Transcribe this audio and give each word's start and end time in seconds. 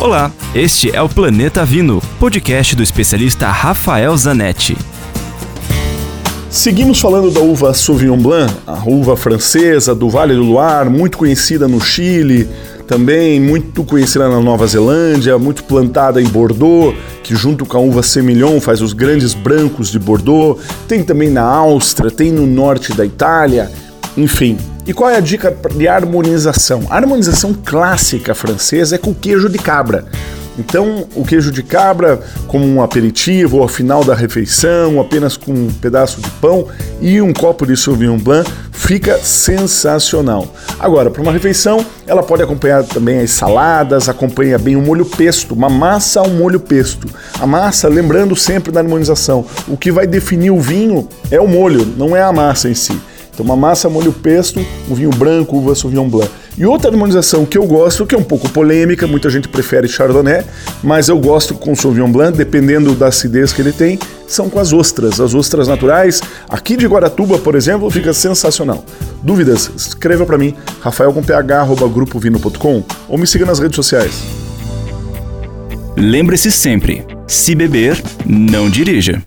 Olá, 0.00 0.30
este 0.54 0.94
é 0.94 1.00
o 1.00 1.08
Planeta 1.08 1.64
Vino, 1.64 2.02
podcast 2.18 2.74
do 2.74 2.82
especialista 2.82 3.46
Rafael 3.46 4.14
Zanetti. 4.16 4.76
Seguimos 6.50 7.00
falando 7.00 7.30
da 7.30 7.40
uva 7.40 7.72
Sauvignon 7.72 8.18
Blanc, 8.18 8.52
a 8.66 8.82
uva 8.84 9.16
francesa 9.16 9.94
do 9.94 10.10
Vale 10.10 10.34
do 10.34 10.42
Loire, 10.42 10.90
muito 10.90 11.16
conhecida 11.16 11.66
no 11.68 11.80
Chile, 11.80 12.48
também 12.86 13.40
muito 13.40 13.82
conhecida 13.84 14.28
na 14.28 14.40
Nova 14.40 14.66
Zelândia, 14.66 15.38
muito 15.38 15.64
plantada 15.64 16.20
em 16.20 16.26
Bordeaux, 16.26 16.94
que 17.22 17.34
junto 17.34 17.64
com 17.64 17.76
a 17.76 17.80
uva 17.80 18.02
Semillon 18.02 18.60
faz 18.60 18.82
os 18.82 18.92
grandes 18.92 19.32
brancos 19.32 19.90
de 19.90 19.98
Bordeaux, 19.98 20.60
tem 20.86 21.02
também 21.02 21.30
na 21.30 21.42
Áustria, 21.42 22.10
tem 22.10 22.30
no 22.30 22.46
norte 22.46 22.92
da 22.92 23.06
Itália, 23.06 23.70
enfim. 24.16 24.58
E 24.86 24.92
qual 24.92 25.08
é 25.08 25.16
a 25.16 25.20
dica 25.20 25.50
de 25.74 25.88
harmonização? 25.88 26.82
A 26.90 26.96
harmonização 26.96 27.54
clássica 27.54 28.34
francesa 28.34 28.96
é 28.96 28.98
com 28.98 29.14
queijo 29.14 29.48
de 29.48 29.58
cabra. 29.58 30.04
Então, 30.58 31.06
o 31.14 31.24
queijo 31.24 31.50
de 31.50 31.62
cabra 31.62 32.20
como 32.46 32.66
um 32.66 32.82
aperitivo 32.82 33.56
ou 33.56 33.62
ao 33.62 33.68
final 33.68 34.04
da 34.04 34.14
refeição, 34.14 35.00
apenas 35.00 35.38
com 35.38 35.52
um 35.52 35.68
pedaço 35.68 36.20
de 36.20 36.30
pão 36.32 36.68
e 37.00 37.20
um 37.20 37.32
copo 37.32 37.66
de 37.66 37.76
Sauvignon 37.76 38.18
Blanc, 38.18 38.48
fica 38.70 39.18
sensacional. 39.18 40.54
Agora, 40.78 41.10
para 41.10 41.22
uma 41.22 41.32
refeição, 41.32 41.84
ela 42.06 42.22
pode 42.22 42.42
acompanhar 42.42 42.84
também 42.84 43.20
as 43.20 43.30
saladas, 43.30 44.08
acompanha 44.08 44.58
bem 44.58 44.76
o 44.76 44.82
molho 44.82 45.06
pesto, 45.06 45.54
uma 45.54 45.70
massa 45.70 46.20
ao 46.20 46.28
molho 46.28 46.60
pesto. 46.60 47.08
A 47.40 47.46
massa, 47.46 47.88
lembrando 47.88 48.36
sempre 48.36 48.70
da 48.70 48.80
harmonização, 48.80 49.46
o 49.66 49.78
que 49.78 49.90
vai 49.90 50.06
definir 50.06 50.50
o 50.50 50.60
vinho 50.60 51.08
é 51.30 51.40
o 51.40 51.48
molho, 51.48 51.86
não 51.96 52.14
é 52.14 52.22
a 52.22 52.32
massa 52.32 52.68
em 52.68 52.74
si. 52.74 53.00
Então, 53.34 53.44
uma 53.44 53.56
massa, 53.56 53.88
molho 53.88 54.12
pesto, 54.12 54.64
um 54.88 54.94
vinho 54.94 55.10
branco, 55.10 55.56
uva 55.56 55.74
Sauvignon 55.74 56.08
Blanc. 56.08 56.30
E 56.56 56.64
outra 56.64 56.90
harmonização 56.90 57.44
que 57.44 57.58
eu 57.58 57.66
gosto, 57.66 58.06
que 58.06 58.14
é 58.14 58.18
um 58.18 58.22
pouco 58.22 58.48
polêmica, 58.48 59.08
muita 59.08 59.28
gente 59.28 59.48
prefere 59.48 59.88
Chardonnay, 59.88 60.44
mas 60.84 61.08
eu 61.08 61.18
gosto 61.18 61.54
com 61.54 61.74
Sauvignon 61.74 62.12
Blanc, 62.12 62.38
dependendo 62.38 62.94
da 62.94 63.08
acidez 63.08 63.52
que 63.52 63.60
ele 63.60 63.72
tem, 63.72 63.98
são 64.28 64.48
com 64.48 64.60
as 64.60 64.72
ostras. 64.72 65.20
As 65.20 65.34
ostras 65.34 65.66
naturais, 65.66 66.22
aqui 66.48 66.76
de 66.76 66.86
Guaratuba, 66.86 67.38
por 67.38 67.56
exemplo, 67.56 67.90
fica 67.90 68.12
sensacional. 68.12 68.84
Dúvidas? 69.20 69.68
Escreva 69.76 70.24
para 70.24 70.38
mim, 70.38 70.54
rafael.ph.grupovino.com 70.80 72.84
ou 73.08 73.18
me 73.18 73.26
siga 73.26 73.44
nas 73.44 73.58
redes 73.58 73.74
sociais. 73.74 74.22
Lembre-se 75.96 76.52
sempre, 76.52 77.04
se 77.26 77.54
beber, 77.54 78.00
não 78.26 78.70
dirija. 78.70 79.20